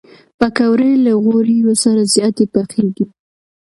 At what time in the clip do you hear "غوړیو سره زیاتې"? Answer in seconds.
1.23-2.45